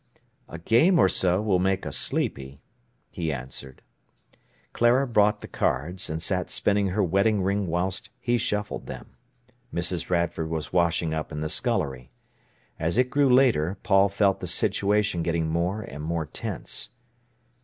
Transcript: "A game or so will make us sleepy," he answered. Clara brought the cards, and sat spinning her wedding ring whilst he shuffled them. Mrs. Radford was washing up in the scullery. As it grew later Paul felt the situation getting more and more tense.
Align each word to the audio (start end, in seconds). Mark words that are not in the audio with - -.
"A 0.49 0.57
game 0.57 0.97
or 0.97 1.07
so 1.07 1.43
will 1.43 1.59
make 1.59 1.85
us 1.85 1.95
sleepy," 1.95 2.59
he 3.11 3.31
answered. 3.31 3.83
Clara 4.73 5.05
brought 5.05 5.41
the 5.41 5.47
cards, 5.47 6.09
and 6.09 6.23
sat 6.23 6.49
spinning 6.49 6.87
her 6.87 7.03
wedding 7.03 7.43
ring 7.43 7.67
whilst 7.67 8.09
he 8.19 8.39
shuffled 8.39 8.87
them. 8.87 9.09
Mrs. 9.71 10.09
Radford 10.09 10.49
was 10.49 10.73
washing 10.73 11.13
up 11.13 11.31
in 11.31 11.41
the 11.41 11.49
scullery. 11.49 12.09
As 12.79 12.97
it 12.97 13.11
grew 13.11 13.31
later 13.31 13.77
Paul 13.83 14.09
felt 14.09 14.39
the 14.39 14.47
situation 14.47 15.21
getting 15.21 15.47
more 15.49 15.83
and 15.83 16.01
more 16.03 16.25
tense. 16.25 16.89